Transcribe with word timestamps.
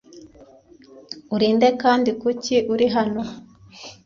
Uri 1.35 1.47
nde 1.55 1.69
kandi 1.81 2.09
kuki 2.21 2.55
uri 2.73 2.87
hano? 2.95 3.23